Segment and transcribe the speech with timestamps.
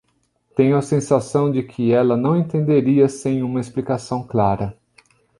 [0.55, 4.75] Tenho a sensação de que ela não entenderia sem uma explicação clara.